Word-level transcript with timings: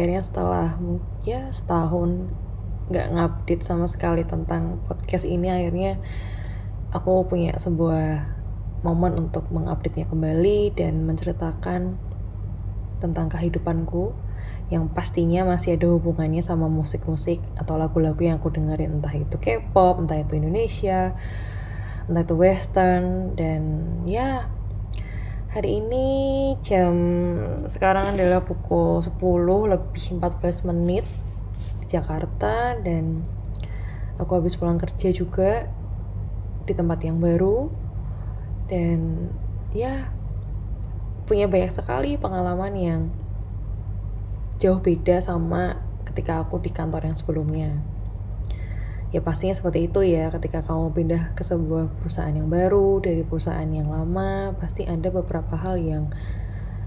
akhirnya 0.00 0.24
setelah 0.24 0.80
ya 1.28 1.52
setahun 1.52 2.32
nggak 2.88 3.06
ngupdate 3.12 3.60
sama 3.60 3.84
sekali 3.84 4.24
tentang 4.24 4.80
podcast 4.88 5.28
ini 5.28 5.52
akhirnya 5.52 6.00
aku 6.90 7.28
punya 7.28 7.52
sebuah 7.60 8.40
momen 8.80 9.28
untuk 9.28 9.52
mengupdate-nya 9.52 10.08
kembali 10.08 10.72
dan 10.72 11.04
menceritakan 11.04 12.00
tentang 12.98 13.28
kehidupanku 13.28 14.16
yang 14.72 14.88
pastinya 14.88 15.44
masih 15.44 15.76
ada 15.76 15.92
hubungannya 15.92 16.40
sama 16.40 16.72
musik-musik 16.72 17.44
atau 17.60 17.76
lagu-lagu 17.76 18.24
yang 18.24 18.40
aku 18.40 18.54
dengerin. 18.54 19.02
Entah 19.02 19.12
itu 19.12 19.36
K-pop, 19.36 20.00
entah 20.00 20.16
itu 20.16 20.40
Indonesia, 20.40 21.12
entah 22.08 22.22
itu 22.24 22.34
western 22.38 23.34
dan 23.36 23.62
ya 24.08 24.48
hari 25.50 25.82
ini 25.82 26.06
jam 26.62 26.94
sekarang 27.66 28.14
adalah 28.14 28.46
pukul 28.46 29.02
10 29.02 29.18
lebih 29.66 30.04
14 30.22 30.70
menit 30.70 31.02
Jakarta 31.90 32.78
dan 32.78 33.26
aku 34.14 34.38
habis 34.38 34.54
pulang 34.54 34.78
kerja 34.78 35.10
juga 35.10 35.66
di 36.62 36.70
tempat 36.70 37.02
yang 37.02 37.18
baru 37.18 37.66
dan 38.70 39.26
ya 39.74 40.14
punya 41.26 41.50
banyak 41.50 41.74
sekali 41.74 42.14
pengalaman 42.14 42.72
yang 42.78 43.00
jauh 44.62 44.78
beda 44.78 45.18
sama 45.18 45.82
ketika 46.06 46.46
aku 46.46 46.62
di 46.62 46.70
kantor 46.70 47.10
yang 47.10 47.18
sebelumnya. 47.18 47.89
Ya 49.10 49.18
pastinya 49.18 49.54
seperti 49.54 49.90
itu 49.90 50.00
ya. 50.06 50.30
Ketika 50.30 50.62
kamu 50.62 50.94
pindah 50.94 51.22
ke 51.34 51.42
sebuah 51.42 51.90
perusahaan 51.98 52.30
yang 52.30 52.46
baru 52.46 53.02
dari 53.02 53.26
perusahaan 53.26 53.66
yang 53.66 53.90
lama 53.90 54.54
pasti 54.58 54.86
ada 54.86 55.10
beberapa 55.10 55.58
hal 55.58 55.82
yang 55.82 56.14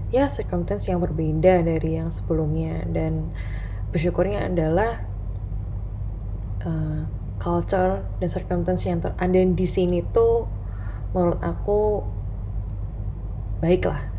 ya 0.08 0.30
circumstance 0.32 0.88
yang 0.88 1.04
berbeda 1.04 1.60
dari 1.60 2.00
yang 2.00 2.08
sebelumnya. 2.08 2.84
Dan 2.88 3.32
bersyukurnya 3.92 4.48
adalah 4.48 5.04
uh, 6.64 7.04
culture 7.36 8.00
dan 8.18 8.28
circumstance 8.32 8.88
yang 8.88 9.04
ada 9.04 9.40
di 9.44 9.66
sini 9.68 10.00
tuh 10.00 10.48
menurut 11.12 11.38
aku 11.44 12.02
baik 13.62 13.86
lah 13.86 14.14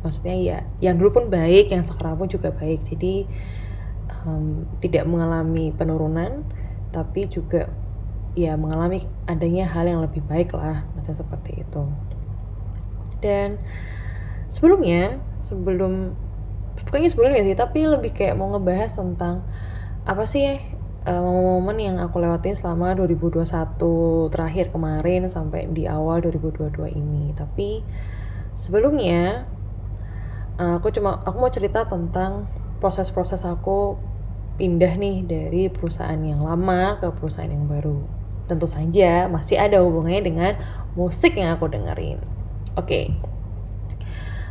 maksudnya 0.00 0.36
ya 0.36 0.58
yang 0.82 0.96
dulu 0.96 1.20
pun 1.20 1.24
baik 1.28 1.68
yang 1.70 1.84
sekarang 1.84 2.16
pun 2.16 2.28
juga 2.28 2.50
baik. 2.50 2.84
Jadi 2.88 3.28
um, 4.24 4.64
tidak 4.80 5.04
mengalami 5.04 5.72
penurunan 5.76 6.44
tapi 6.90 7.26
juga 7.30 7.70
ya 8.38 8.54
mengalami 8.54 9.02
adanya 9.26 9.66
hal 9.66 9.90
yang 9.90 10.00
lebih 10.02 10.22
baik 10.26 10.54
lah 10.54 10.86
macam 10.94 11.14
seperti 11.14 11.66
itu. 11.66 11.82
Dan 13.20 13.58
sebelumnya 14.50 15.18
sebelum 15.38 16.14
bukannya 16.86 17.10
sebelumnya 17.10 17.42
sih 17.46 17.58
tapi 17.58 17.86
lebih 17.86 18.14
kayak 18.14 18.38
mau 18.38 18.50
ngebahas 18.54 18.90
tentang 18.96 19.46
apa 20.08 20.24
sih 20.24 20.58
uh, 21.06 21.22
momen-momen 21.22 21.76
yang 21.78 21.96
aku 22.00 22.18
lewatin 22.22 22.56
selama 22.56 22.96
2021 22.96 24.32
terakhir 24.32 24.72
kemarin 24.72 25.28
sampai 25.28 25.68
di 25.70 25.84
awal 25.86 26.24
2022 26.24 26.96
ini. 26.96 27.32
Tapi 27.36 27.84
sebelumnya 28.56 29.44
uh, 30.56 30.80
aku 30.80 30.92
cuma 30.92 31.20
aku 31.22 31.36
mau 31.36 31.52
cerita 31.52 31.84
tentang 31.86 32.48
proses-proses 32.80 33.44
aku 33.44 34.00
pindah 34.60 35.00
nih 35.00 35.24
dari 35.24 35.62
perusahaan 35.72 36.20
yang 36.20 36.44
lama 36.44 37.00
ke 37.00 37.08
perusahaan 37.16 37.48
yang 37.48 37.64
baru. 37.64 38.04
Tentu 38.44 38.68
saja 38.68 39.32
masih 39.32 39.56
ada 39.56 39.80
hubungannya 39.80 40.20
dengan 40.20 40.52
musik 40.92 41.40
yang 41.40 41.56
aku 41.56 41.72
dengerin. 41.72 42.20
Oke. 42.76 43.08
Okay 43.08 43.30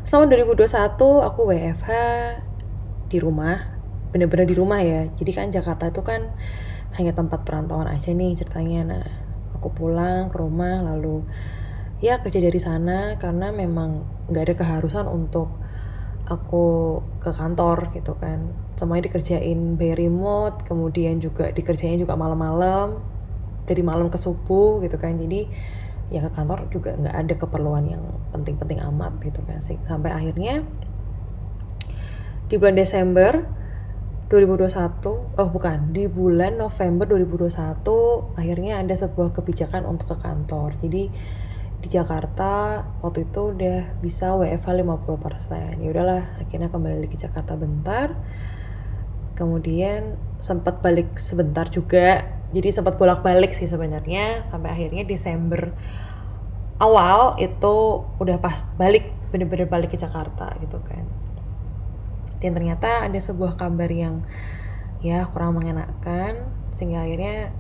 selama 0.10 0.26
2021 0.42 0.98
aku 1.22 1.42
WFH 1.54 1.90
di 3.14 3.22
rumah 3.22 3.78
bener-bener 4.10 4.50
di 4.50 4.58
rumah 4.58 4.82
ya. 4.82 5.06
Jadi 5.14 5.32
kan 5.38 5.54
Jakarta 5.54 5.94
itu 5.94 6.02
kan 6.02 6.34
hanya 6.98 7.14
tempat 7.14 7.46
perantauan 7.46 7.86
aja 7.86 8.10
nih 8.10 8.34
ceritanya. 8.34 8.82
Nah 8.90 9.06
aku 9.54 9.70
pulang 9.70 10.34
ke 10.34 10.42
rumah 10.42 10.82
lalu 10.82 11.22
ya 12.02 12.18
kerja 12.26 12.42
dari 12.42 12.58
sana 12.58 13.22
karena 13.22 13.54
memang 13.54 14.02
nggak 14.34 14.44
ada 14.50 14.56
keharusan 14.58 15.06
untuk 15.06 15.54
aku 16.26 16.98
ke 17.22 17.30
kantor 17.30 17.94
gitu 17.94 18.18
kan 18.18 18.50
semuanya 18.80 19.12
dikerjain 19.12 19.76
by 19.76 19.92
remote 19.92 20.64
kemudian 20.64 21.20
juga 21.20 21.52
dikerjain 21.52 22.00
juga 22.00 22.16
malam-malam 22.16 23.04
dari 23.68 23.84
malam 23.84 24.08
ke 24.08 24.16
subuh 24.16 24.80
gitu 24.80 24.96
kan. 24.96 25.20
Jadi 25.20 25.52
ya 26.10 26.24
ke 26.24 26.32
kantor 26.32 26.72
juga 26.72 26.96
nggak 26.96 27.16
ada 27.16 27.34
keperluan 27.36 27.86
yang 27.86 28.04
penting-penting 28.32 28.80
amat 28.88 29.20
gitu 29.20 29.44
kan 29.44 29.60
sih. 29.60 29.76
Sampai 29.84 30.16
akhirnya 30.16 30.64
di 32.48 32.56
bulan 32.56 32.80
Desember 32.80 33.46
2021 34.32 35.38
oh 35.38 35.50
bukan 35.52 35.92
di 35.92 36.08
bulan 36.08 36.58
November 36.58 37.06
2021 37.06 38.40
akhirnya 38.40 38.80
ada 38.80 38.96
sebuah 38.96 39.36
kebijakan 39.36 39.84
untuk 39.86 40.16
ke 40.16 40.18
kantor. 40.24 40.80
Jadi 40.80 41.04
di 41.80 41.88
Jakarta 41.88 42.84
waktu 43.00 43.32
itu 43.32 43.56
udah 43.56 44.04
bisa 44.04 44.36
WFH 44.36 44.68
50% 44.84 45.80
ya 45.80 45.88
udahlah 45.88 46.24
akhirnya 46.44 46.68
kembali 46.68 47.08
ke 47.08 47.16
Jakarta 47.16 47.56
bentar 47.56 48.20
kemudian 49.40 50.20
sempat 50.44 50.84
balik 50.84 51.16
sebentar 51.16 51.64
juga. 51.72 52.28
Jadi 52.52 52.76
sempat 52.76 53.00
bolak-balik 53.00 53.56
sih 53.56 53.70
sebenarnya. 53.72 54.44
Sampai 54.52 54.76
akhirnya 54.76 55.08
Desember 55.08 55.72
awal 56.84 57.40
itu 57.40 58.04
udah 58.20 58.38
pas 58.44 58.68
balik 58.76 59.16
bener-bener 59.32 59.72
balik 59.72 59.96
ke 59.96 59.98
Jakarta 60.00 60.52
gitu 60.60 60.84
kan. 60.84 61.08
Dan 62.44 62.56
ternyata 62.56 63.08
ada 63.08 63.20
sebuah 63.20 63.56
kabar 63.56 63.88
yang 63.88 64.28
ya 65.00 65.28
kurang 65.32 65.56
mengenakan 65.56 66.52
sehingga 66.72 67.08
akhirnya 67.08 67.56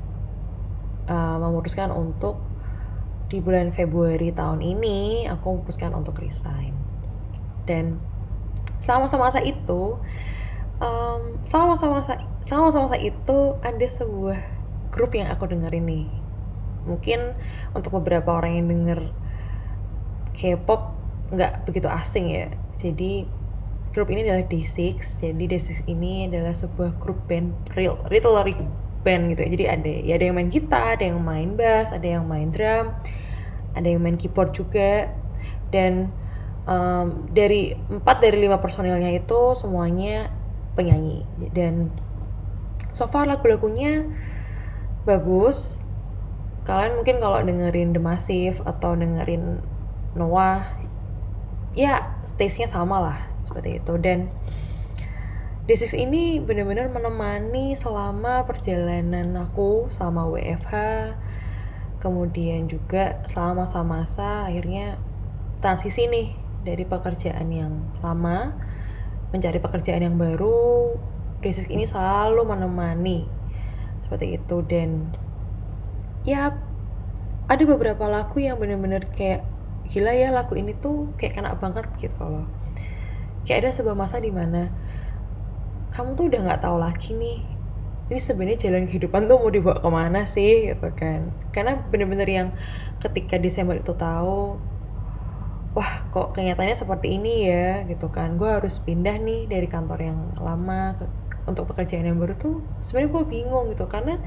uh, 1.08 1.38
memutuskan 1.40 1.92
untuk 1.92 2.44
di 3.30 3.40
bulan 3.40 3.70
Februari 3.70 4.34
tahun 4.34 4.66
ini 4.66 5.30
aku 5.30 5.62
memutuskan 5.62 5.94
untuk 5.94 6.18
resign. 6.18 6.74
Dan 7.70 8.02
selama 8.82 9.06
masa-masa 9.06 9.44
itu 9.44 10.02
um, 10.80 11.40
selama 11.44 11.76
masa-masa 11.76 12.20
selama 12.44 12.72
masa-masa 12.72 12.98
itu 13.00 13.40
ada 13.62 13.88
sebuah 13.88 14.40
grup 14.90 15.16
yang 15.16 15.30
aku 15.30 15.48
dengerin 15.48 15.86
nih. 15.86 16.08
Mungkin 16.88 17.36
untuk 17.76 18.00
beberapa 18.02 18.40
orang 18.40 18.58
yang 18.58 18.68
denger 18.72 19.00
K-pop 20.34 20.96
nggak 21.36 21.68
begitu 21.70 21.88
asing 21.92 22.32
ya. 22.32 22.48
Jadi 22.74 23.28
grup 23.94 24.10
ini 24.10 24.26
adalah 24.26 24.46
D6 24.46 25.02
jadi 25.02 25.44
D6 25.50 25.90
ini 25.90 26.30
adalah 26.30 26.54
sebuah 26.54 27.02
grup 27.02 27.26
band 27.26 27.54
real 27.76 28.00
literary 28.10 28.56
band 29.04 29.36
gitu 29.36 29.42
ya. 29.46 29.50
Jadi 29.52 29.66
ada 29.68 29.94
ya 30.08 30.14
ada 30.18 30.26
yang 30.32 30.36
main 30.40 30.50
gitar 30.50 30.98
ada 30.98 31.06
yang 31.06 31.22
main 31.22 31.54
bass 31.54 31.92
ada 31.92 32.08
yang 32.08 32.26
main 32.26 32.50
drum 32.50 32.96
ada 33.78 33.88
yang 33.88 34.02
main 34.02 34.18
keyboard 34.18 34.56
juga. 34.56 35.12
Dan 35.70 36.10
um, 36.66 37.30
dari 37.30 37.78
empat 37.78 38.26
dari 38.26 38.42
lima 38.42 38.58
personilnya 38.58 39.14
itu 39.14 39.54
semuanya 39.54 40.39
penyanyi. 40.74 41.26
Dan 41.54 41.94
so 42.94 43.06
far 43.08 43.26
lagu-lagunya 43.26 44.06
bagus. 45.06 45.82
Kalian 46.68 47.02
mungkin 47.02 47.18
kalau 47.18 47.42
dengerin 47.42 47.96
The 47.96 48.02
Massive 48.04 48.62
atau 48.62 48.94
dengerin 48.94 49.64
Noah 50.14 50.78
ya 51.74 52.20
stage-nya 52.26 52.70
sama 52.70 53.02
lah 53.02 53.20
seperti 53.42 53.82
itu. 53.82 53.94
Dan 53.98 54.30
D6 55.70 55.94
ini 56.02 56.42
benar-benar 56.42 56.90
menemani 56.90 57.78
selama 57.78 58.42
perjalanan 58.50 59.38
aku 59.38 59.86
sama 59.94 60.26
WFH 60.26 60.74
kemudian 62.02 62.66
juga 62.66 63.22
selama 63.30 63.70
masa-masa 63.70 64.50
akhirnya 64.50 64.98
transisi 65.62 66.10
nih 66.10 66.34
dari 66.64 66.90
pekerjaan 66.90 67.54
yang 67.54 67.86
lama 68.02 68.56
mencari 69.30 69.62
pekerjaan 69.62 70.02
yang 70.02 70.16
baru 70.18 70.98
D6 71.40 71.72
ini 71.72 71.86
selalu 71.86 72.42
menemani. 72.44 73.26
Seperti 74.04 74.36
itu 74.36 74.64
dan. 74.66 75.14
Ya 76.28 76.56
ada 77.50 77.64
beberapa 77.66 78.06
lagu 78.06 78.38
yang 78.38 78.60
bener-bener 78.62 79.08
kayak 79.10 79.48
gila 79.90 80.14
ya 80.14 80.30
lagu 80.30 80.54
ini 80.54 80.78
tuh 80.78 81.16
kayak 81.18 81.40
kena 81.40 81.58
banget 81.58 81.88
gitu 81.98 82.22
loh. 82.22 82.46
Kayak 83.48 83.66
ada 83.66 83.70
sebuah 83.74 83.98
masa 83.98 84.22
di 84.22 84.30
mana 84.30 84.70
kamu 85.90 86.14
tuh 86.14 86.26
udah 86.30 86.40
nggak 86.46 86.62
tahu 86.62 86.78
lagi 86.78 87.18
nih 87.18 87.42
ini 88.10 88.18
sebenarnya 88.18 88.70
jalan 88.70 88.90
kehidupan 88.90 89.30
tuh 89.30 89.38
mau 89.38 89.54
dibawa 89.54 89.78
ke 89.78 89.90
mana 89.90 90.26
sih? 90.26 90.74
Gitu 90.74 90.90
kan. 90.98 91.30
Karena 91.54 91.78
bener-bener 91.78 92.26
yang 92.26 92.50
ketika 92.98 93.38
Desember 93.38 93.78
itu 93.78 93.94
tahu 93.94 94.58
wah 95.80 96.12
kok 96.12 96.36
kenyataannya 96.36 96.76
seperti 96.76 97.16
ini 97.16 97.48
ya 97.48 97.88
gitu 97.88 98.12
kan. 98.12 98.36
Gue 98.36 98.52
harus 98.52 98.84
pindah 98.84 99.16
nih 99.16 99.48
dari 99.48 99.64
kantor 99.72 100.00
yang 100.04 100.20
lama 100.36 101.00
ke 101.00 101.08
untuk 101.48 101.72
pekerjaan 101.72 102.04
yang 102.04 102.20
baru 102.20 102.36
tuh 102.36 102.60
sebenarnya 102.84 103.16
gue 103.16 103.24
bingung 103.32 103.72
gitu. 103.72 103.88
Karena 103.88 104.20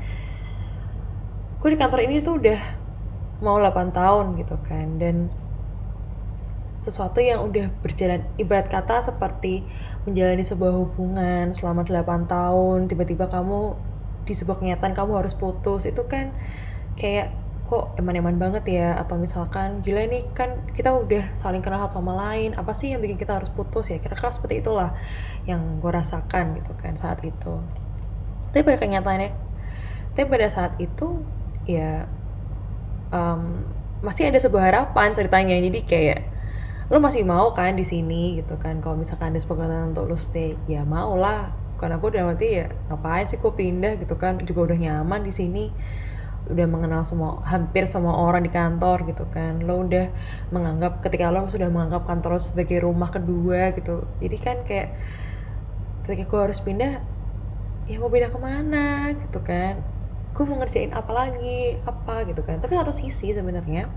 gue 1.61 1.69
di 1.69 1.77
kantor 1.77 2.01
ini 2.09 2.25
tuh 2.25 2.41
udah 2.41 2.61
mau 3.45 3.61
8 3.61 3.93
tahun 3.93 4.41
gitu 4.41 4.57
kan. 4.65 4.97
Dan 4.97 5.29
sesuatu 6.81 7.21
yang 7.21 7.45
udah 7.45 7.69
berjalan 7.85 8.25
ibarat 8.41 8.73
kata 8.73 9.05
seperti 9.05 9.63
menjalani 10.09 10.43
sebuah 10.43 10.73
hubungan 10.73 11.53
selama 11.53 11.85
8 11.85 12.33
tahun 12.33 12.89
tiba-tiba 12.89 13.29
kamu 13.29 13.77
di 14.25 14.33
sebuah 14.33 14.57
kenyataan 14.57 14.97
kamu 14.97 15.21
harus 15.21 15.37
putus 15.37 15.85
itu 15.85 16.01
kan 16.09 16.33
kayak 16.97 17.42
kok 17.73 17.97
eman-eman 17.97 18.37
banget 18.37 18.69
ya? 18.69 19.01
Atau 19.01 19.17
misalkan 19.17 19.81
gila 19.81 20.05
ini 20.05 20.29
kan 20.37 20.61
kita 20.77 20.93
udah 20.93 21.33
saling 21.33 21.65
kenal 21.65 21.81
satu 21.89 22.05
sama 22.05 22.13
lain 22.13 22.53
apa 22.53 22.77
sih 22.77 22.93
yang 22.93 23.01
bikin 23.01 23.17
kita 23.17 23.41
harus 23.41 23.49
putus 23.49 23.89
ya? 23.89 23.97
Kira-kira 23.97 24.29
seperti 24.29 24.61
itulah 24.61 24.93
yang 25.49 25.81
gue 25.81 25.89
rasakan 25.89 26.61
gitu 26.61 26.77
kan 26.77 27.01
saat 27.01 27.25
itu. 27.25 27.65
Tapi 28.53 28.61
pada 28.61 28.77
kenyataannya 28.77 29.33
tapi 30.13 30.29
pada 30.29 30.53
saat 30.53 30.77
itu 30.77 31.25
ya 31.65 32.05
um, 33.09 33.65
masih 34.05 34.29
ada 34.29 34.37
sebuah 34.37 34.69
harapan 34.69 35.17
ceritanya. 35.17 35.57
Jadi 35.57 35.81
kayak 35.89 36.21
lo 36.93 37.01
masih 37.01 37.25
mau 37.25 37.57
kan 37.57 37.73
di 37.73 37.89
sini? 37.89 38.37
Gitu 38.37 38.61
kan. 38.61 38.85
Kalau 38.85 39.01
misalkan 39.01 39.33
ada 39.33 39.41
kesepakatan 39.41 39.97
untuk 39.97 40.13
lo 40.13 40.21
stay 40.21 40.61
ya 40.69 40.85
mau 40.85 41.17
lah 41.17 41.57
karena 41.81 41.97
aku 41.99 42.15
udah 42.15 42.31
mati 42.31 42.63
ya 42.63 42.71
ngapain 42.93 43.25
sih 43.25 43.41
kok 43.41 43.57
pindah 43.57 43.97
gitu 43.97 44.21
kan? 44.21 44.37
Juga 44.45 44.69
udah 44.69 44.77
nyaman 44.77 45.25
di 45.25 45.33
sini 45.33 45.73
udah 46.53 46.67
mengenal 46.69 47.03
semua 47.03 47.41
hampir 47.49 47.89
semua 47.89 48.21
orang 48.21 48.45
di 48.45 48.53
kantor 48.53 49.09
gitu 49.09 49.25
kan. 49.33 49.65
Lo 49.65 49.83
udah 49.83 50.13
menganggap 50.53 51.01
ketika 51.01 51.33
lo 51.33 51.49
sudah 51.49 51.73
menganggap 51.73 52.05
kantor 52.05 52.37
lo 52.37 52.41
sebagai 52.41 52.85
rumah 52.85 53.09
kedua 53.09 53.73
gitu 53.73 54.05
jadi 54.21 54.37
kan 54.37 54.57
kayak 54.69 54.95
ketika 56.05 56.29
gue 56.29 56.41
harus 56.51 56.59
pindah 56.61 57.01
ya 57.87 57.97
mau 57.99 58.13
pindah 58.13 58.31
ke 58.31 58.39
mana 58.39 59.11
gitu 59.17 59.41
kan. 59.43 59.83
Gue 60.33 60.45
mau 60.49 60.57
ngerjain 60.61 60.93
apa 60.95 61.13
lagi 61.13 61.77
apa 61.85 62.29
gitu 62.29 62.41
kan. 62.45 62.61
Tapi 62.61 62.77
harus 62.79 63.03
sisi 63.03 63.35
sebenarnya. 63.35 63.89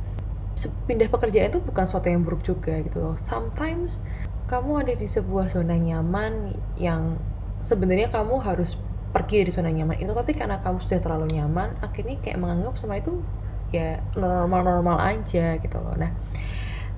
Pindah 0.88 1.12
pekerjaan 1.12 1.52
itu 1.52 1.60
bukan 1.60 1.84
suatu 1.84 2.08
yang 2.08 2.24
buruk 2.24 2.42
juga 2.44 2.80
gitu 2.80 3.04
loh. 3.04 3.16
Sometimes 3.20 4.00
kamu 4.48 4.88
ada 4.88 4.94
di 4.96 5.08
sebuah 5.10 5.52
zona 5.52 5.76
nyaman 5.76 6.56
yang 6.80 7.20
sebenarnya 7.66 8.14
kamu 8.14 8.40
harus 8.46 8.78
pergi 9.16 9.48
dari 9.48 9.52
zona 9.56 9.72
nyaman 9.72 9.96
itu 9.96 10.12
tapi 10.12 10.36
karena 10.36 10.60
kamu 10.60 10.84
sudah 10.84 11.00
terlalu 11.00 11.40
nyaman 11.40 11.80
akhirnya 11.80 12.20
kayak 12.20 12.36
menganggap 12.36 12.76
semua 12.76 13.00
itu 13.00 13.24
ya 13.72 14.04
normal-normal 14.20 15.00
aja 15.00 15.56
gitu 15.56 15.78
loh. 15.80 15.96
Nah 15.96 16.12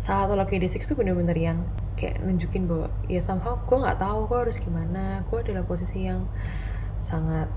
saat 0.01 0.25
satu 0.25 0.33
lagi 0.33 0.57
di 0.57 0.65
six 0.65 0.89
tuh 0.89 0.97
bener-bener 0.97 1.37
yang 1.37 1.61
kayak 1.93 2.21
nunjukin 2.25 2.65
bahwa 2.65 2.89
ya 3.05 3.21
somehow 3.21 3.61
gue 3.61 3.77
nggak 3.77 4.01
tahu 4.01 4.25
gue 4.25 4.37
harus 4.49 4.57
gimana. 4.57 5.21
Gue 5.29 5.45
adalah 5.45 5.61
posisi 5.61 6.09
yang 6.09 6.25
sangat 6.97 7.53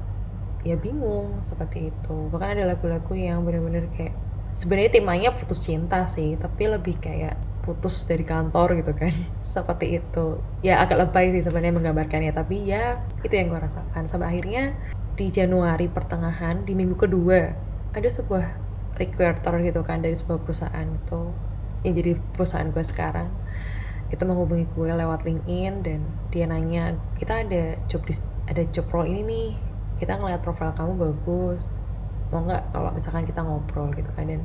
ya 0.61 0.77
bingung 0.77 1.41
seperti 1.41 1.89
itu. 1.89 2.17
Bahkan 2.29 2.61
ada 2.61 2.69
lagu-lagu 2.69 3.17
yang 3.17 3.41
bener-bener 3.49 3.89
kayak 3.97 4.13
sebenarnya 4.53 5.01
temanya 5.01 5.33
putus 5.33 5.65
cinta 5.65 6.05
sih 6.05 6.37
tapi 6.37 6.69
lebih 6.69 7.01
kayak 7.01 7.40
putus 7.71 8.03
dari 8.11 8.27
kantor 8.27 8.83
gitu 8.83 8.91
kan. 8.99 9.15
Seperti 9.55 10.03
itu. 10.03 10.43
Ya 10.67 10.83
agak 10.83 11.07
lebay 11.07 11.31
sih 11.31 11.47
sebenarnya 11.47 11.79
menggambarkannya 11.79 12.35
tapi 12.35 12.67
ya 12.67 12.99
itu 13.23 13.31
yang 13.31 13.47
gue 13.47 13.63
rasakan. 13.63 14.11
Sampai 14.11 14.35
akhirnya 14.35 14.75
di 15.15 15.31
Januari 15.31 15.87
pertengahan 15.87 16.67
di 16.67 16.75
minggu 16.75 16.99
kedua 16.99 17.55
ada 17.95 18.09
sebuah 18.11 18.59
recruiter 18.99 19.55
gitu 19.63 19.81
kan 19.87 20.03
dari 20.03 20.19
sebuah 20.19 20.43
perusahaan 20.43 20.87
itu 20.87 21.31
yang 21.87 21.95
jadi 21.95 22.13
perusahaan 22.35 22.69
gue 22.75 22.83
sekarang. 22.83 23.31
Itu 24.11 24.27
menghubungi 24.27 24.67
gue 24.75 24.91
lewat 24.91 25.23
LinkedIn 25.23 25.87
dan 25.87 26.01
dia 26.35 26.51
nanya 26.51 26.99
kita 27.15 27.47
ada 27.47 27.79
job 27.87 28.03
ada 28.51 28.63
job 28.75 28.91
role 28.91 29.07
ini 29.07 29.23
nih. 29.23 29.49
Kita 30.03 30.19
ngeliat 30.19 30.43
profil 30.43 30.75
kamu 30.75 30.99
bagus. 30.99 31.79
Mau 32.35 32.43
nggak 32.43 32.75
kalau 32.75 32.91
misalkan 32.91 33.23
kita 33.23 33.47
ngobrol 33.47 33.95
gitu 33.95 34.11
kan? 34.19 34.27
Dan 34.27 34.43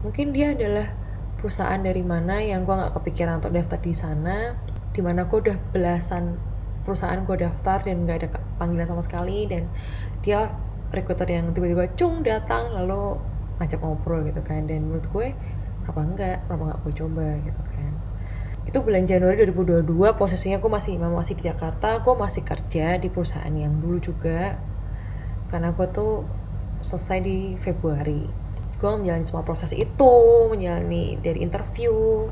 mungkin 0.00 0.32
dia 0.32 0.56
adalah 0.56 1.01
perusahaan 1.42 1.82
dari 1.82 2.06
mana 2.06 2.38
yang 2.38 2.62
gue 2.62 2.70
nggak 2.70 2.94
kepikiran 2.94 3.42
untuk 3.42 3.50
daftar 3.50 3.82
di 3.82 3.90
sana 3.90 4.54
di 4.94 5.02
mana 5.02 5.26
gue 5.26 5.38
udah 5.42 5.58
belasan 5.74 6.38
perusahaan 6.86 7.18
gue 7.26 7.36
daftar 7.42 7.82
dan 7.82 8.06
nggak 8.06 8.16
ada 8.22 8.28
panggilan 8.62 8.86
sama 8.86 9.02
sekali 9.02 9.50
dan 9.50 9.66
dia 10.22 10.54
recruiter 10.94 11.26
yang 11.26 11.50
tiba-tiba 11.50 11.88
cung 11.98 12.22
datang 12.22 12.70
lalu 12.70 13.18
ngajak 13.58 13.80
ngobrol 13.80 14.22
gitu 14.26 14.42
kan. 14.44 14.68
Dan 14.68 14.86
menurut 14.90 15.06
gue 15.08 15.26
kenapa 15.82 16.00
enggak? 16.04 16.36
Kenapa 16.46 16.62
nggak 16.70 16.78
gue 16.86 16.92
coba 17.02 17.26
gitu 17.42 17.62
kan. 17.74 17.92
Itu 18.62 18.78
bulan 18.86 19.04
Januari 19.08 19.42
2022 19.42 20.14
posisinya 20.14 20.62
gue 20.62 20.70
masih 20.70 20.94
masih 21.02 21.34
di 21.34 21.42
Jakarta 21.50 21.98
gue 21.98 22.14
masih 22.14 22.42
kerja 22.46 23.00
di 23.00 23.08
perusahaan 23.10 23.54
yang 23.54 23.82
dulu 23.82 23.98
juga. 23.98 24.60
Karena 25.50 25.74
gue 25.74 25.86
tuh 25.90 26.28
selesai 26.82 27.18
di 27.22 27.38
Februari 27.58 28.41
gue 28.82 28.90
menjalani 28.98 29.22
semua 29.22 29.46
proses 29.46 29.70
itu 29.70 30.14
menjalani 30.50 31.14
dari 31.22 31.38
interview. 31.38 32.26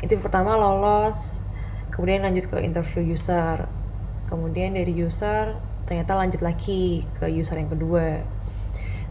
Interview 0.00 0.24
pertama 0.24 0.56
lolos 0.56 1.44
kemudian 1.92 2.24
lanjut 2.24 2.48
ke 2.48 2.56
interview 2.64 3.04
user. 3.04 3.68
Kemudian 4.24 4.80
dari 4.80 4.96
user 4.96 5.60
ternyata 5.84 6.16
lanjut 6.16 6.40
lagi 6.40 7.04
ke 7.20 7.28
user 7.28 7.60
yang 7.60 7.68
kedua. 7.68 8.24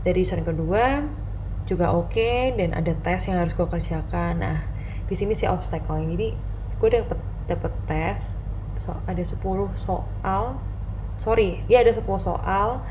Dari 0.02 0.18
user 0.18 0.42
yang 0.42 0.50
kedua 0.50 1.06
juga 1.70 1.94
oke 1.94 2.10
okay, 2.12 2.58
dan 2.58 2.74
ada 2.74 2.98
tes 2.98 3.30
yang 3.30 3.38
harus 3.38 3.54
gue 3.54 3.70
kerjakan. 3.70 4.42
Nah 4.42 4.66
di 5.06 5.14
sini 5.14 5.38
sih 5.38 5.46
obstacle 5.46 6.02
jadi 6.10 6.34
gue 6.82 6.90
dapet 6.90 7.20
dapet 7.46 7.74
tes 7.86 8.42
so 8.82 8.98
ada 9.06 9.22
10 9.22 9.38
soal 9.78 10.58
sorry 11.22 11.62
ya 11.70 11.86
ada 11.86 11.94
10 11.94 12.02
soal. 12.18 12.82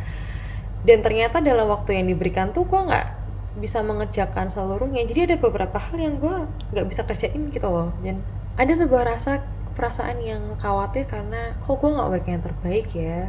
Dan 0.82 0.98
ternyata 1.02 1.38
dalam 1.42 1.66
waktu 1.66 1.98
yang 1.98 2.10
diberikan 2.10 2.50
tuh 2.54 2.66
gue 2.66 2.78
nggak 2.78 3.21
bisa 3.58 3.84
mengerjakan 3.84 4.48
seluruhnya. 4.48 5.04
Jadi 5.04 5.32
ada 5.32 5.36
beberapa 5.36 5.76
hal 5.76 5.96
yang 6.00 6.16
gue 6.16 6.36
nggak 6.72 6.86
bisa 6.88 7.02
kerjain 7.04 7.52
gitu 7.52 7.68
loh 7.68 7.92
dan 8.00 8.24
ada 8.56 8.72
sebuah 8.72 9.16
rasa 9.16 9.44
perasaan 9.72 10.20
yang 10.20 10.56
khawatir 10.60 11.08
karena 11.08 11.56
kok 11.64 11.80
gue 11.80 11.90
nggak 11.92 12.08
berikan 12.12 12.32
yang 12.40 12.44
terbaik 12.44 12.88
ya? 12.92 13.20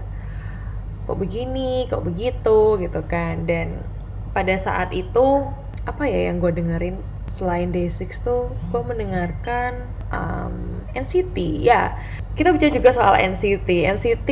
Kok 1.03 1.17
begini 1.19 1.87
kok 1.91 2.03
begitu 2.03 2.79
gitu 2.79 3.01
kan. 3.03 3.43
Dan 3.43 3.83
pada 4.31 4.55
saat 4.55 4.95
itu 4.95 5.47
apa 5.83 6.07
ya 6.07 6.31
yang 6.31 6.39
gue 6.39 6.51
dengerin 6.55 6.95
selain 7.27 7.73
Day6 7.73 8.23
tuh 8.23 8.53
gue 8.71 8.81
mendengarkan 8.85 9.89
um, 10.13 10.85
NCT 10.93 11.65
ya 11.65 11.97
kita 12.37 12.53
bicara 12.53 12.71
juga 12.71 12.89
soal 12.93 13.17
NCT 13.19 13.89
NCT 13.97 14.29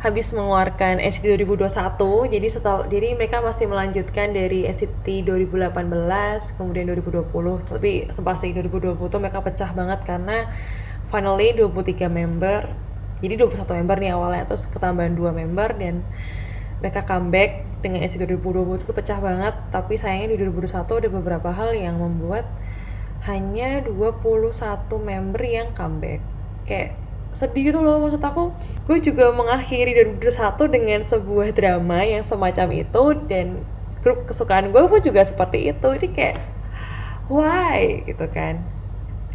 habis 0.00 0.32
mengeluarkan 0.32 0.96
NCT 0.96 1.44
2021 1.44 2.32
jadi 2.32 2.46
setelah 2.48 2.88
jadi 2.88 3.12
mereka 3.12 3.44
masih 3.44 3.68
melanjutkan 3.68 4.32
dari 4.32 4.64
NCT 4.64 5.28
2018 5.28 5.76
kemudian 6.56 6.88
2020 6.88 7.28
tapi 7.68 8.08
sempat 8.08 8.40
sih 8.40 8.56
2020 8.56 8.96
tuh 8.96 9.20
mereka 9.20 9.44
pecah 9.44 9.70
banget 9.76 10.00
karena 10.08 10.48
finally 11.12 11.52
23 11.52 12.08
member 12.08 12.72
jadi 13.20 13.44
21 13.44 13.80
member 13.84 13.96
nih 14.00 14.10
awalnya 14.16 14.48
terus 14.48 14.64
ketambahan 14.72 15.12
dua 15.12 15.36
member 15.36 15.76
dan 15.76 16.00
mereka 16.80 17.04
comeback 17.04 17.68
dengan 17.84 18.00
NCT 18.08 18.24
2020 18.24 18.80
itu 18.80 18.92
pecah 18.96 19.20
banget 19.20 19.52
tapi 19.68 20.00
sayangnya 20.00 20.32
di 20.32 20.36
2021 20.48 20.80
ada 20.80 21.08
beberapa 21.12 21.52
hal 21.52 21.76
yang 21.76 22.00
membuat 22.00 22.48
hanya 23.28 23.84
21 23.84 24.48
member 24.96 25.42
yang 25.44 25.76
comeback. 25.76 26.24
Kayak 26.64 26.99
sedih 27.30 27.70
gitu 27.70 27.78
loh 27.78 28.02
maksud 28.02 28.22
aku. 28.22 28.50
Gue 28.86 28.98
juga 28.98 29.30
mengakhiri 29.30 29.94
2021 30.18 30.74
dengan 30.74 31.00
sebuah 31.06 31.54
drama 31.54 32.02
yang 32.02 32.26
semacam 32.26 32.68
itu 32.74 33.04
dan 33.30 33.62
grup 34.02 34.26
kesukaan 34.26 34.74
gue 34.74 34.82
pun 34.82 35.00
juga 35.00 35.22
seperti 35.22 35.70
itu. 35.70 35.88
Jadi 35.94 36.08
kayak 36.10 36.36
why? 37.30 38.02
Gitu 38.06 38.26
kan. 38.34 38.66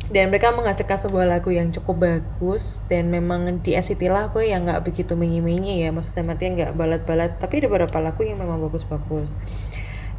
Dan 0.06 0.30
mereka 0.30 0.54
menghasilkan 0.54 1.02
sebuah 1.02 1.26
lagu 1.26 1.50
yang 1.50 1.74
cukup 1.74 2.06
bagus 2.06 2.78
dan 2.86 3.10
memang 3.10 3.58
di 3.66 3.74
SCT 3.74 4.06
lah 4.06 4.30
gue 4.30 4.46
yang 4.54 4.68
nggak 4.70 4.86
begitu 4.86 5.18
menyi 5.18 5.42
ya. 5.82 5.90
Maksudnya 5.90 6.22
matinya 6.22 6.52
nggak 6.62 6.74
balat-balat 6.78 7.32
tapi 7.42 7.64
ada 7.64 7.68
beberapa 7.72 7.98
lagu 8.04 8.22
yang 8.22 8.38
memang 8.38 8.62
bagus-bagus. 8.62 9.34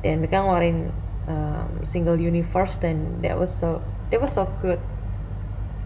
Dan 0.03 0.25
mereka 0.25 0.43
ngeluarin 0.43 0.91
um, 1.31 1.71
single 1.87 2.19
universe 2.19 2.81
dan 2.83 3.23
that 3.23 3.39
was 3.39 3.53
so 3.53 3.79
that 4.11 4.19
was 4.19 4.35
so 4.35 4.51
good. 4.59 4.83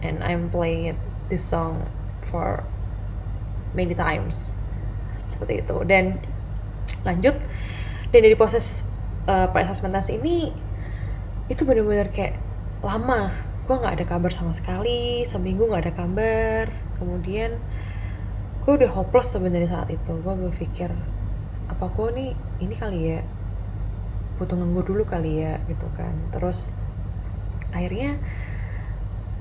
And 0.00 0.24
I'm 0.24 0.48
playing 0.48 0.96
it 0.96 0.98
this 1.30 1.46
song 1.46 1.86
for 2.28 2.66
many 3.72 3.94
times. 3.94 4.58
Seperti 5.30 5.62
itu. 5.62 5.76
Dan 5.86 6.18
lanjut. 7.06 7.38
Dan 8.10 8.20
dari 8.26 8.34
proses 8.34 8.82
uh, 9.30 9.46
pre-assessment 9.54 9.94
test 9.94 10.10
ini 10.10 10.50
itu 11.46 11.62
benar-benar 11.62 12.10
kayak 12.10 12.36
lama. 12.82 13.30
Gue 13.70 13.78
nggak 13.78 14.02
ada 14.02 14.06
kabar 14.06 14.34
sama 14.34 14.50
sekali. 14.50 15.22
Seminggu 15.22 15.70
nggak 15.70 15.86
ada 15.86 15.94
kabar. 15.94 16.64
Kemudian 16.98 17.56
gue 18.66 18.72
udah 18.74 18.90
hopeless 18.90 19.32
sebenarnya 19.32 19.70
saat 19.70 19.88
itu. 19.94 20.18
Gue 20.20 20.34
berpikir 20.34 20.90
apa 21.70 21.86
gue 21.86 22.08
nih 22.10 22.30
ini 22.58 22.74
kali 22.74 22.98
ya 23.14 23.22
butuh 24.42 24.58
nganggur 24.58 24.82
dulu 24.82 25.06
kali 25.06 25.46
ya 25.46 25.62
gitu 25.70 25.86
kan. 25.94 26.10
Terus 26.34 26.74
akhirnya 27.70 28.18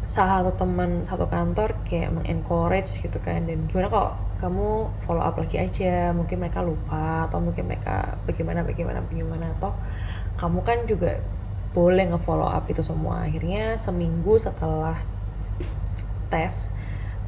salah 0.09 0.41
satu 0.41 0.57
teman 0.57 1.05
satu 1.05 1.29
kantor 1.29 1.77
kayak 1.85 2.09
mengencourage 2.09 2.97
gitu 2.97 3.21
kan. 3.21 3.45
Dan 3.45 3.69
gimana 3.69 3.93
kok 3.93 4.17
kamu 4.41 4.89
follow 5.05 5.21
up 5.21 5.37
lagi 5.37 5.61
aja? 5.61 6.09
Mungkin 6.17 6.41
mereka 6.41 6.65
lupa 6.65 7.29
atau 7.29 7.37
mungkin 7.37 7.69
mereka 7.69 8.17
bagaimana 8.25 8.65
bagaimana 8.65 9.05
bagaimana. 9.05 9.53
Atau 9.61 9.77
kamu 10.41 10.65
kan 10.65 10.89
juga 10.89 11.21
boleh 11.77 12.09
nge-follow 12.09 12.49
up 12.49 12.65
itu 12.65 12.81
semua. 12.81 13.29
Akhirnya 13.29 13.77
seminggu 13.77 14.33
setelah 14.41 14.97
tes 16.33 16.73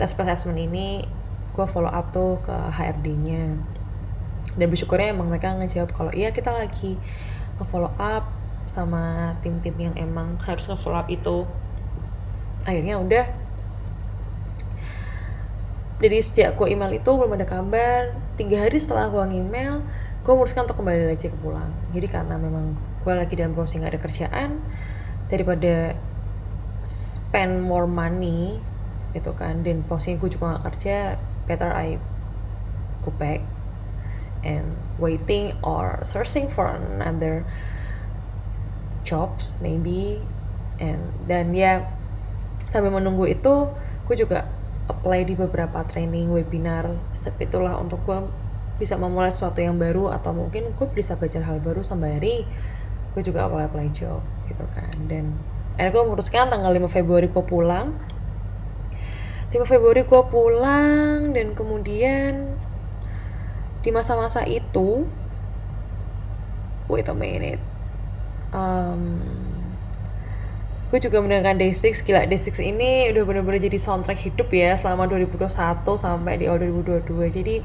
tes 0.01 0.11
assessment 0.17 0.57
ini 0.57 1.05
gue 1.53 1.65
follow 1.69 1.93
up 1.93 2.09
tuh 2.09 2.41
ke 2.41 2.53
HRD-nya 2.53 3.59
dan 4.55 4.67
bersyukurnya 4.67 5.13
emang 5.13 5.27
mereka 5.29 5.53
ngejawab 5.55 5.91
kalau 5.91 6.11
iya 6.15 6.31
kita 6.31 6.49
lagi 6.49 6.95
nge-follow 7.59 7.91
up 7.99 8.25
sama 8.65 9.35
tim-tim 9.43 9.75
yang 9.77 9.95
emang 9.99 10.39
harus 10.41 10.65
nge-follow 10.65 10.97
up 10.97 11.09
itu 11.11 11.43
akhirnya 12.65 12.97
udah. 13.01 13.25
Jadi 16.01 16.17
sejak 16.17 16.57
gue 16.57 16.73
email 16.73 16.97
itu 16.97 17.09
belum 17.13 17.37
ada 17.37 17.45
kabar. 17.45 18.17
Tiga 18.33 18.65
hari 18.65 18.81
setelah 18.81 19.13
gue 19.13 19.37
email 19.37 19.85
gue 20.21 20.33
memutuskan 20.37 20.69
untuk 20.69 20.81
kembali 20.81 21.09
lagi 21.09 21.33
ke 21.33 21.37
pulang. 21.41 21.73
Jadi 21.93 22.07
karena 22.09 22.37
memang 22.37 22.77
gue 23.01 23.13
lagi 23.13 23.33
dalam 23.33 23.57
proses 23.57 23.81
nggak 23.81 23.97
ada 23.97 24.01
kerjaan 24.01 24.49
daripada 25.33 25.97
spend 26.85 27.65
more 27.65 27.89
money 27.89 28.61
gitu 29.17 29.33
kan 29.33 29.65
dan 29.65 29.81
posisinya 29.85 30.17
gue 30.23 30.29
juga 30.33 30.45
gak 30.55 30.63
kerja 30.71 31.19
better 31.45 31.69
I 31.73 31.99
go 33.03 33.11
back 33.17 33.43
and 34.41 34.77
waiting 34.97 35.57
or 35.61 35.99
searching 36.05 36.47
for 36.49 36.69
another 36.69 37.45
jobs 39.01 39.57
maybe. 39.57 40.21
And 40.81 41.13
dan 41.25 41.53
ya 41.53 42.00
sambil 42.71 42.95
menunggu 42.95 43.27
itu 43.27 43.67
gue 44.07 44.15
juga 44.15 44.47
apply 44.87 45.27
di 45.27 45.35
beberapa 45.35 45.83
training 45.83 46.31
webinar 46.31 46.87
itulah 47.37 47.75
untuk 47.75 47.99
gue 48.07 48.17
bisa 48.79 48.95
memulai 48.97 49.29
sesuatu 49.29 49.59
yang 49.61 49.75
baru 49.77 50.09
atau 50.09 50.31
mungkin 50.33 50.71
gue 50.73 50.87
bisa 50.89 51.19
belajar 51.19 51.43
hal 51.45 51.59
baru 51.59 51.83
sembari 51.83 52.47
gue 53.11 53.21
juga 53.21 53.45
apply 53.45 53.67
apply 53.67 53.87
job 53.91 54.23
gitu 54.47 54.65
kan. 54.71 54.95
Dan 55.07 55.35
akhirnya 55.75 55.91
gue 55.91 56.03
memutuskan 56.07 56.47
tanggal 56.47 56.71
5 56.71 56.87
Februari 56.87 57.27
gue 57.27 57.43
pulang. 57.43 57.91
5 59.51 59.67
Februari 59.67 60.07
gue 60.07 60.21
pulang 60.31 61.35
dan 61.35 61.51
kemudian 61.51 62.55
di 63.83 63.89
masa-masa 63.91 64.45
itu 64.47 65.03
wait 66.87 67.09
a 67.09 67.15
minute 67.17 67.59
um, 68.53 69.19
gue 70.91 70.99
juga 70.99 71.23
mendengarkan 71.23 71.55
Day6 71.55 72.03
gila 72.03 72.27
Day6 72.27 72.59
ini 72.67 73.15
udah 73.15 73.23
bener-bener 73.23 73.63
jadi 73.63 73.79
soundtrack 73.79 74.27
hidup 74.27 74.51
ya 74.51 74.75
selama 74.75 75.07
2021 75.07 75.47
sampai 75.95 76.35
di 76.35 76.51
awal 76.51 76.67
2022 76.67 77.31
jadi 77.31 77.55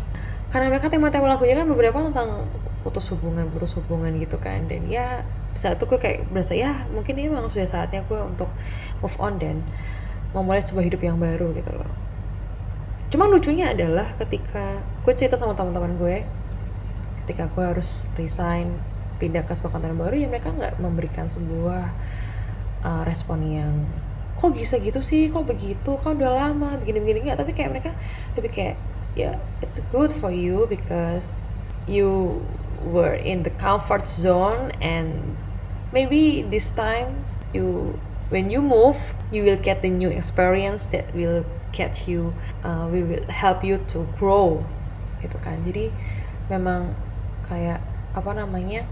karena 0.55 0.71
mereka 0.71 0.87
tema-tema 0.87 1.27
lagunya 1.35 1.59
kan 1.59 1.67
beberapa 1.67 2.07
tentang 2.07 2.47
putus 2.87 3.11
hubungan 3.11 3.51
putus 3.51 3.75
hubungan 3.75 4.15
gitu 4.23 4.39
kan. 4.39 4.71
Dan 4.71 4.87
ya 4.87 5.27
saat 5.59 5.83
itu 5.83 5.91
gue 5.91 5.99
kayak 5.99 6.31
berasa 6.31 6.55
ya 6.55 6.87
mungkin 6.95 7.19
ini 7.19 7.35
memang 7.35 7.51
sudah 7.51 7.67
saatnya 7.67 8.07
gue 8.07 8.21
untuk 8.23 8.47
move 9.03 9.17
on 9.19 9.43
dan 9.43 9.67
memulai 10.31 10.63
sebuah 10.63 10.87
hidup 10.87 11.03
yang 11.03 11.19
baru 11.19 11.51
gitu 11.59 11.75
loh. 11.75 11.91
Cuma 13.11 13.27
lucunya 13.27 13.75
adalah 13.75 14.15
ketika 14.23 14.87
gue 15.03 15.13
cerita 15.19 15.35
sama 15.35 15.59
teman-teman 15.59 15.99
gue 15.99 16.23
ketika 17.27 17.51
gue 17.51 17.65
harus 17.67 18.07
resign 18.15 18.79
pindah 19.19 19.43
ke 19.43 19.51
sebuah 19.51 19.75
kantor 19.75 19.99
baru 19.99 20.15
ya 20.15 20.27
mereka 20.31 20.55
nggak 20.55 20.79
memberikan 20.79 21.27
sebuah 21.27 21.91
uh, 22.87 23.03
respon 23.03 23.43
yang 23.43 23.75
kok 24.39 24.55
bisa 24.55 24.79
gitu 24.79 25.03
sih? 25.03 25.27
Kok 25.35 25.43
begitu? 25.43 25.99
Kok 25.99 26.15
udah 26.15 26.31
lama 26.31 26.79
begini-begini. 26.79 27.27
Nggak 27.27 27.43
tapi 27.43 27.53
kayak 27.57 27.71
mereka 27.75 27.91
lebih 28.39 28.51
kayak 28.55 28.77
ya 29.19 29.33
yeah, 29.33 29.37
it's 29.65 29.83
good 29.91 30.13
for 30.13 30.31
you 30.31 30.69
because 30.71 31.49
you 31.89 32.39
were 32.85 33.17
in 33.17 33.43
the 33.43 33.53
comfort 33.57 34.05
zone 34.05 34.69
and 34.85 35.35
maybe 35.89 36.45
this 36.53 36.69
time 36.69 37.25
you 37.57 37.97
when 38.29 38.53
you 38.53 38.61
move 38.61 39.17
you 39.33 39.41
will 39.41 39.57
get 39.57 39.81
the 39.81 39.89
new 39.89 40.13
experience 40.13 40.93
that 40.93 41.09
will 41.17 41.49
get 41.73 42.05
you 42.05 42.37
uh, 42.61 42.85
we 42.93 43.01
will 43.03 43.25
help 43.33 43.65
you 43.65 43.81
to 43.89 44.05
grow. 44.21 44.63
Gitu 45.25 45.41
kan. 45.41 45.65
Jadi 45.65 45.89
memang 46.53 46.95
kayak 47.49 47.81
apa 48.13 48.31
namanya 48.33 48.85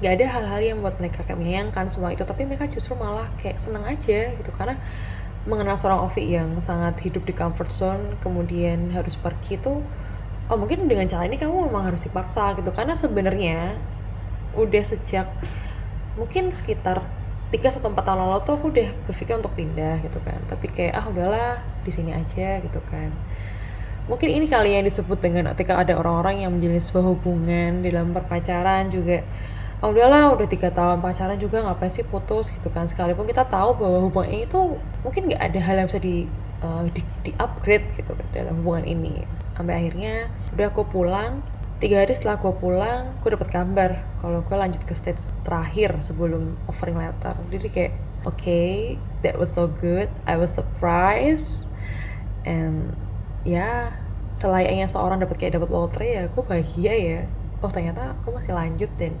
gak 0.00 0.12
ada 0.16 0.26
hal-hal 0.32 0.60
yang 0.64 0.78
buat 0.80 0.96
mereka 0.96 1.22
kayak 1.28 1.36
menyayangkan 1.36 1.92
semua 1.92 2.16
itu 2.16 2.24
tapi 2.24 2.48
mereka 2.48 2.64
justru 2.72 2.96
malah 2.96 3.28
kayak 3.40 3.60
seneng 3.60 3.84
aja 3.84 4.32
gitu. 4.32 4.50
Karena 4.56 4.80
mengenal 5.44 5.76
seorang 5.76 6.04
Ovi 6.04 6.36
yang 6.36 6.60
sangat 6.60 7.00
hidup 7.00 7.24
di 7.24 7.32
comfort 7.32 7.72
zone 7.72 8.16
kemudian 8.20 8.92
harus 8.92 9.16
pergi 9.16 9.56
itu 9.56 9.80
oh 10.50 10.56
mungkin 10.58 10.84
dengan 10.90 11.08
cara 11.08 11.24
ini 11.24 11.40
kamu 11.40 11.68
memang 11.68 11.92
harus 11.92 12.00
dipaksa 12.00 12.56
gitu. 12.56 12.72
Karena 12.72 12.96
sebenarnya 12.96 13.76
udah 14.56 14.82
sejak 14.82 15.30
mungkin 16.18 16.50
sekitar 16.50 17.06
tiga 17.50 17.70
atau 17.70 17.90
empat 17.90 18.06
tahun 18.06 18.18
lalu 18.24 18.40
tuh 18.46 18.54
aku 18.58 18.66
udah 18.70 18.88
berpikir 19.10 19.34
untuk 19.36 19.52
pindah 19.52 20.00
gitu 20.00 20.18
kan. 20.24 20.40
Tapi 20.48 20.66
kayak 20.72 20.96
ah 20.96 21.04
udahlah 21.12 21.60
di 21.84 21.90
sini 21.92 22.16
aja 22.16 22.58
gitu 22.64 22.80
kan. 22.88 23.12
Mungkin 24.08 24.26
ini 24.26 24.50
kali 24.50 24.74
yang 24.74 24.82
disebut 24.82 25.22
dengan 25.22 25.54
ketika 25.54 25.78
ada 25.78 25.94
orang-orang 25.94 26.42
yang 26.42 26.50
menjalin 26.56 26.82
sebuah 26.82 27.14
hubungan 27.14 27.86
dalam 27.86 28.10
perpacaran 28.10 28.90
juga 28.90 29.22
oh 29.80 29.96
udahlah 29.96 30.36
udah 30.36 30.44
tiga 30.44 30.68
tahun 30.68 31.00
pacaran 31.00 31.40
juga 31.40 31.64
ngapain 31.64 31.88
sih 31.88 32.04
putus 32.04 32.52
gitu 32.52 32.68
kan. 32.68 32.84
Sekalipun 32.84 33.24
kita 33.24 33.48
tahu 33.48 33.80
bahwa 33.80 33.98
hubungan 34.04 34.28
ini 34.28 34.44
tuh 34.44 34.76
mungkin 35.00 35.32
nggak 35.32 35.40
ada 35.40 35.60
hal 35.60 35.74
yang 35.80 35.88
bisa 35.88 36.00
di 36.00 36.28
uh, 36.60 36.84
di, 36.92 37.00
di 37.24 37.32
upgrade 37.40 37.88
gitu 37.96 38.12
kan 38.12 38.26
dalam 38.36 38.60
hubungan 38.60 38.84
ini. 38.84 39.24
Sampai 39.56 39.80
akhirnya 39.80 40.28
udah 40.52 40.66
aku 40.68 40.84
pulang. 40.88 41.40
Tiga 41.80 42.04
hari 42.04 42.12
setelah 42.12 42.36
gue 42.36 42.52
pulang 42.60 43.16
gue 43.24 43.32
dapet 43.32 43.48
kabar 43.48 44.04
kalau 44.20 44.44
gue 44.44 44.52
lanjut 44.52 44.84
ke 44.84 44.92
stage 44.92 45.32
terakhir 45.48 45.96
sebelum 46.04 46.60
offering 46.68 47.00
letter. 47.00 47.32
Jadi 47.48 47.68
kayak 47.72 47.92
oke 48.28 48.36
okay, 48.36 49.00
that 49.24 49.40
was 49.40 49.48
so 49.48 49.64
good 49.64 50.12
I 50.28 50.36
was 50.36 50.52
surprised. 50.52 51.72
And 52.44 52.92
ya 53.48 53.96
selayaknya 54.36 54.92
seorang 54.92 55.24
dapat 55.24 55.40
kayak 55.40 55.56
dapat 55.56 55.72
lotre 55.72 56.04
ya 56.04 56.28
gue 56.28 56.42
bahagia 56.44 56.92
ya. 56.92 57.20
Oh 57.64 57.72
ternyata 57.72 58.12
gue 58.28 58.32
masih 58.32 58.52
lanjut 58.52 58.92
dan 59.00 59.16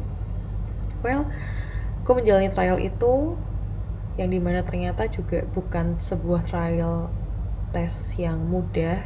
well 1.04 1.28
gue 2.00 2.14
menjalani 2.16 2.48
trial 2.48 2.80
itu 2.80 3.36
yang 4.18 4.28
di 4.32 4.40
mana 4.42 4.60
ternyata 4.66 5.06
juga 5.06 5.46
bukan 5.48 5.96
sebuah 5.96 6.42
trial 6.44 7.08
tes 7.70 8.18
yang 8.18 8.36
mudah. 8.50 8.98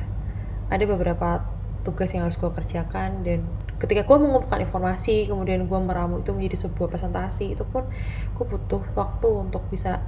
Ada 0.72 0.84
beberapa 0.88 1.44
tugas 1.84 2.10
yang 2.16 2.24
harus 2.24 2.40
gue 2.40 2.48
kerjakan 2.48 3.20
dan 3.22 3.44
ketika 3.76 4.08
gue 4.08 4.16
mengumpulkan 4.16 4.64
informasi 4.64 5.28
kemudian 5.28 5.68
gue 5.68 5.80
meramu 5.84 6.24
itu 6.24 6.32
menjadi 6.32 6.64
sebuah 6.64 6.88
presentasi 6.88 7.52
itu 7.52 7.68
pun 7.68 7.84
gue 8.32 8.44
butuh 8.48 8.80
waktu 8.96 9.28
untuk 9.28 9.68
bisa 9.68 10.00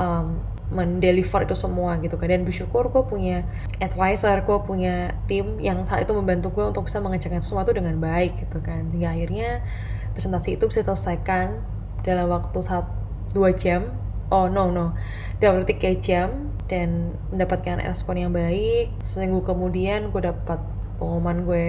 um, 0.00 0.40
mendeliver 0.72 1.44
itu 1.44 1.52
semua 1.52 2.00
gitu 2.00 2.16
kan. 2.16 2.32
Dan 2.32 2.48
bersyukur 2.48 2.88
gue 2.88 3.04
punya 3.04 3.44
advisor 3.78 4.40
gue 4.42 4.58
punya 4.64 5.12
tim 5.28 5.60
yang 5.60 5.84
saat 5.84 6.08
itu 6.08 6.16
membantu 6.16 6.56
gue 6.56 6.64
untuk 6.72 6.88
bisa 6.88 6.98
mengerjakan 7.04 7.44
sesuatu 7.44 7.76
dengan 7.76 8.00
baik 8.00 8.48
gitu 8.48 8.58
kan. 8.64 8.88
Hingga 8.88 9.08
akhirnya 9.12 9.50
presentasi 10.14 10.58
itu 10.58 10.66
bisa 10.70 10.82
selesaikan 10.82 11.62
dalam 12.02 12.30
waktu 12.30 12.58
saat 12.60 12.86
dua 13.32 13.54
jam. 13.54 13.92
Oh 14.30 14.46
no 14.46 14.70
no. 14.70 14.94
Dalam 15.42 15.60
waktu 15.60 15.74
tiga 15.76 15.90
jam 15.98 16.50
dan 16.70 17.18
mendapatkan 17.34 17.82
respon 17.82 18.22
yang 18.22 18.32
baik. 18.32 18.94
Seminggu 19.02 19.42
kemudian 19.42 20.14
gue 20.14 20.22
dapat 20.22 20.62
pengumuman 21.02 21.42
gue 21.42 21.66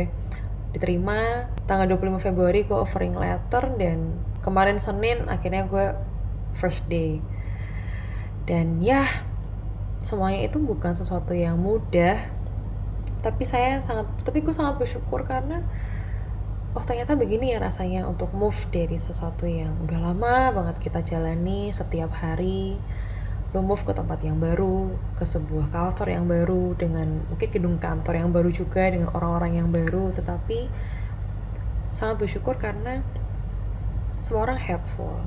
diterima. 0.78 1.50
Tanggal 1.66 1.98
25 1.98 2.22
Februari 2.22 2.62
gue 2.68 2.78
offering 2.78 3.18
letter 3.18 3.74
dan 3.82 4.22
kemarin 4.46 4.78
Senin 4.78 5.26
akhirnya 5.26 5.66
gue 5.66 5.98
first 6.54 6.86
day. 6.86 7.18
Dan 8.46 8.78
ya 8.84 9.06
semuanya 10.02 10.46
itu 10.46 10.62
bukan 10.62 10.94
sesuatu 10.94 11.34
yang 11.34 11.58
mudah. 11.58 12.30
Tapi 13.26 13.44
saya 13.46 13.82
sangat 13.82 14.06
tapi 14.22 14.46
gue 14.46 14.54
sangat 14.54 14.78
bersyukur 14.78 15.26
karena 15.26 15.66
oh 16.72 16.84
ternyata 16.88 17.20
begini 17.20 17.52
ya 17.52 17.60
rasanya 17.60 18.08
untuk 18.08 18.32
move 18.32 18.56
dari 18.72 18.96
sesuatu 18.96 19.44
yang 19.44 19.76
udah 19.84 20.00
lama 20.00 20.56
banget 20.56 20.80
kita 20.80 21.04
jalani 21.04 21.76
setiap 21.76 22.16
hari 22.16 22.80
lo 23.52 23.60
move 23.60 23.84
ke 23.84 23.92
tempat 23.92 24.24
yang 24.24 24.40
baru, 24.40 24.96
ke 25.20 25.28
sebuah 25.28 25.68
culture 25.76 26.08
yang 26.08 26.24
baru 26.24 26.72
dengan 26.80 27.28
mungkin 27.28 27.52
gedung 27.52 27.84
kantor 27.84 28.16
yang 28.16 28.32
baru 28.32 28.48
juga 28.48 28.88
dengan 28.88 29.12
orang-orang 29.12 29.60
yang 29.60 29.68
baru, 29.68 30.08
tetapi 30.16 30.72
sangat 31.92 32.24
bersyukur 32.24 32.56
karena 32.56 33.04
semua 34.24 34.48
orang 34.48 34.56
helpful. 34.56 35.20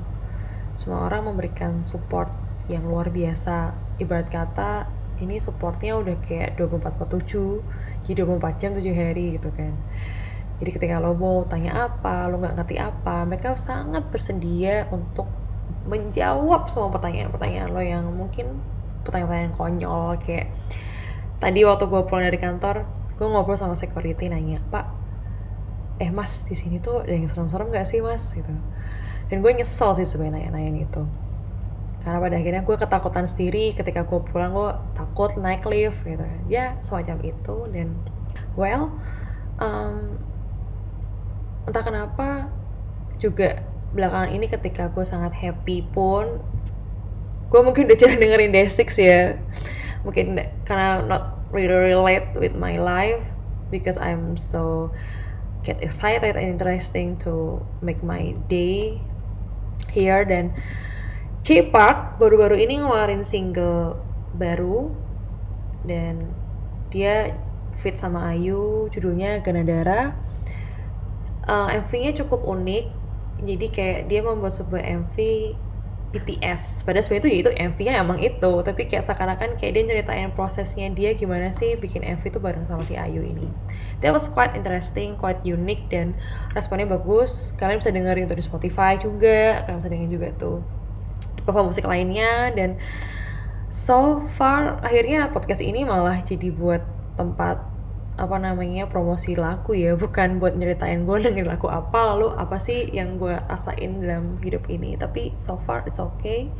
Semua 0.73 1.05
orang 1.05 1.29
memberikan 1.29 1.85
support 1.85 2.33
yang 2.65 2.89
luar 2.89 3.13
biasa. 3.13 3.77
Ibarat 4.01 4.33
kata 4.33 4.89
ini 5.21 5.37
supportnya 5.37 5.95
udah 5.95 6.17
kayak 6.25 6.59
24 6.59 6.97
per 6.97 7.07
7 7.07 8.03
jadi 8.03 8.27
24 8.27 8.59
jam 8.59 8.71
7 8.75 8.83
hari 8.91 9.39
gitu 9.39 9.47
kan 9.55 9.71
jadi 10.55 10.69
ketika 10.71 10.95
lo 11.03 11.11
mau 11.15 11.43
tanya 11.43 11.91
apa 11.91 12.31
lo 12.31 12.39
nggak 12.39 12.55
ngerti 12.55 12.75
apa 12.79 13.27
mereka 13.27 13.59
sangat 13.59 14.07
bersedia 14.07 14.87
untuk 14.87 15.27
menjawab 15.85 16.65
semua 16.71 16.89
pertanyaan-pertanyaan 16.95 17.69
lo 17.69 17.81
yang 17.83 18.05
mungkin 18.09 18.63
pertanyaan-pertanyaan 19.05 19.53
konyol. 19.53 20.17
Kayak 20.17 20.49
tadi 21.37 21.61
waktu 21.61 21.85
gue 21.85 22.01
pulang 22.09 22.25
dari 22.25 22.39
kantor 22.41 22.87
gue 23.15 23.27
ngobrol 23.27 23.55
sama 23.55 23.79
security 23.79 24.27
nanya 24.27 24.59
pak 24.67 24.91
eh 26.03 26.11
mas 26.11 26.43
di 26.43 26.51
sini 26.51 26.83
tuh 26.83 27.07
ada 27.07 27.15
yang 27.15 27.23
serem-serem 27.29 27.71
gak 27.71 27.87
sih 27.87 28.01
mas? 28.01 28.33
Gitu. 28.33 28.49
Dan 29.29 29.37
gue 29.39 29.51
nyesel 29.53 29.95
sih 29.95 30.07
sebenarnya 30.07 30.51
nanya 30.51 30.83
itu. 30.83 31.03
Karena 32.03 32.21
pada 32.21 32.35
akhirnya 32.37 32.61
gue 32.61 32.75
ketakutan 32.77 33.25
sendiri 33.25 33.73
ketika 33.73 34.03
gue 34.03 34.19
pulang 34.23 34.51
gue 34.51 34.71
takut 34.93 35.31
naik 35.39 35.65
lift 35.69 36.01
gitu 36.03 36.25
ya 36.49 36.75
semacam 36.81 37.17
itu. 37.23 37.55
Dan 37.71 37.95
well 38.59 38.91
um, 39.61 40.19
entah 41.65 41.83
kenapa 41.83 42.49
juga 43.17 43.65
belakangan 43.95 44.31
ini 44.33 44.45
ketika 44.51 44.91
gue 44.91 45.05
sangat 45.07 45.33
happy 45.33 45.81
pun 45.81 46.43
gue 47.49 47.61
mungkin 47.61 47.87
udah 47.87 47.97
jarang 47.97 48.19
dengerin 48.19 48.51
Day6 48.51 48.89
ya. 48.99 49.39
Mungkin 50.03 50.37
karena 50.65 51.01
not 51.01 51.39
really 51.49 51.93
relate 51.93 52.33
with 52.37 52.53
my 52.57 52.77
life 52.77 53.23
because 53.71 53.97
I'm 53.97 54.37
so 54.37 54.93
get 55.65 55.81
excited 55.81 56.37
and 56.37 56.45
interesting 56.45 57.17
to 57.25 57.63
make 57.81 58.01
my 58.05 58.37
day 58.51 59.01
here. 59.89 60.25
Dan 60.25 60.53
C 61.45 61.61
Park 61.61 62.17
baru-baru 62.17 62.57
ini 62.57 62.81
ngeluarin 62.81 63.21
single 63.21 64.01
baru 64.35 64.91
dan 65.85 66.33
dia 66.89 67.37
fit 67.77 67.95
sama 67.95 68.33
Ayu 68.33 68.89
judulnya 68.89 69.39
Ganadara 69.45 70.17
uh, 71.49 71.67
MV-nya 71.71 72.17
cukup 72.25 72.45
unik. 72.45 72.85
Jadi 73.45 73.67
kayak 73.69 73.99
dia 74.07 74.23
membuat 74.23 74.55
sebuah 74.55 74.81
MV 74.81 75.15
BTS 76.15 76.87
padahal 76.87 77.03
sebenarnya 77.03 77.19
itu 77.19 77.27
ya 77.27 77.37
itu 77.43 77.51
MV-nya 77.51 77.93
emang 77.99 78.19
itu. 78.23 78.51
Tapi 78.63 78.81
kayak 78.87 79.03
seakan-akan 79.03 79.59
kayak 79.59 79.71
dia 79.75 79.83
ceritain 79.83 80.31
prosesnya 80.31 80.87
dia 80.95 81.11
gimana 81.11 81.51
sih 81.51 81.75
bikin 81.75 82.07
MV 82.07 82.23
itu 82.23 82.39
bareng 82.39 82.63
sama 82.63 82.87
si 82.87 82.95
Ayu 82.95 83.19
ini. 83.19 83.51
That 83.99 84.15
was 84.15 84.31
quite 84.31 84.55
interesting 84.55 85.19
quite 85.19 85.43
unique 85.43 85.91
dan 85.91 86.15
responnya 86.55 86.87
bagus. 86.87 87.51
Kalian 87.59 87.83
bisa 87.83 87.91
dengerin 87.91 88.31
tuh 88.31 88.39
di 88.39 88.45
Spotify 88.45 88.95
juga 88.95 89.67
kalian 89.67 89.77
bisa 89.83 89.89
dengerin 89.91 90.11
juga 90.11 90.27
tuh 90.39 90.63
beberapa 91.43 91.67
musik 91.67 91.83
lainnya. 91.83 92.55
Dan 92.55 92.79
so 93.75 94.23
far 94.39 94.79
akhirnya 94.79 95.27
podcast 95.35 95.59
ini 95.59 95.83
malah 95.83 96.23
jadi 96.23 96.47
buat 96.55 96.79
tempat 97.19 97.74
apa 98.15 98.39
namanya 98.39 98.87
promosi 98.87 99.35
lagu 99.35 99.75
ya 99.75 99.95
bukan 100.03 100.39
buat 100.39 100.55
nyeritain 100.55 101.03
gue 101.03 101.17
dengerin 101.19 101.51
lagu 101.51 101.67
apa 101.67 102.15
lalu 102.15 102.31
apa 102.31 102.55
sih 102.59 102.87
yang 102.91 103.19
gue 103.19 103.35
rasain 103.47 104.01
dalam 104.01 104.39
hidup 104.39 104.67
ini. 104.71 104.95
Tapi 104.95 105.35
so 105.35 105.59
far 105.63 105.83
it's 105.87 105.99
okay 105.99 106.51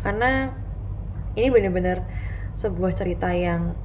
karena 0.00 0.54
ini 1.38 1.52
bener-bener 1.52 2.02
sebuah 2.56 2.96
cerita 2.96 3.30
yang 3.30 3.76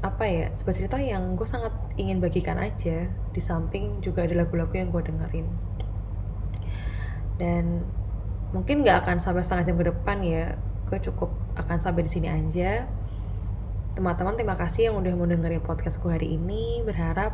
apa 0.00 0.24
ya 0.28 0.46
sebuah 0.54 0.76
cerita 0.76 0.96
yang 1.00 1.34
gue 1.34 1.48
sangat 1.48 1.72
ingin 2.00 2.18
bagikan 2.20 2.56
aja. 2.56 3.08
Di 3.32 3.40
samping 3.42 4.00
juga 4.00 4.24
ada 4.24 4.32
lagu-lagu 4.36 4.72
yang 4.72 4.88
gue 4.88 5.02
dengerin. 5.04 5.48
Dan 7.36 7.84
mungkin 8.56 8.80
nggak 8.80 9.04
akan 9.04 9.16
sampai 9.20 9.44
setengah 9.44 9.64
jam 9.68 9.76
ke 9.76 9.84
depan 9.92 10.18
ya 10.24 10.44
gue 10.86 10.98
cukup 11.02 11.34
akan 11.58 11.82
sampai 11.82 12.06
di 12.06 12.10
sini 12.10 12.30
aja 12.30 12.86
teman-teman 13.96 14.36
terima 14.36 14.60
kasih 14.60 14.92
yang 14.92 15.00
udah 15.00 15.16
mau 15.16 15.24
dengerin 15.24 15.64
podcastku 15.64 16.12
hari 16.12 16.36
ini 16.36 16.84
berharap 16.84 17.32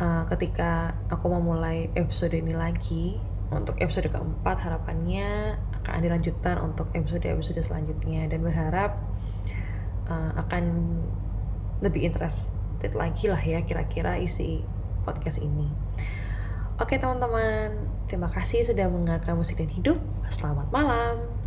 uh, 0.00 0.24
ketika 0.32 0.96
aku 1.12 1.28
mau 1.28 1.44
mulai 1.44 1.92
episode 1.92 2.32
ini 2.32 2.56
lagi 2.56 3.20
untuk 3.52 3.76
episode 3.76 4.08
keempat 4.08 4.56
harapannya 4.64 5.60
akan 5.76 5.92
ada 6.00 6.08
lanjutan 6.16 6.56
untuk 6.64 6.88
episode-episode 6.96 7.60
selanjutnya 7.60 8.24
dan 8.24 8.40
berharap 8.40 8.96
uh, 10.08 10.32
akan 10.48 10.96
lebih 11.84 12.08
interested 12.08 12.96
lagi 12.96 13.28
lah 13.28 13.40
ya 13.44 13.60
kira-kira 13.68 14.16
isi 14.16 14.64
podcast 15.04 15.44
ini. 15.44 15.68
Oke 16.80 16.96
teman-teman, 16.96 17.76
terima 18.08 18.32
kasih 18.32 18.64
sudah 18.64 18.88
mendengarkan 18.88 19.36
musik 19.36 19.60
dan 19.60 19.68
hidup. 19.68 20.00
Selamat 20.32 20.72
malam. 20.72 21.37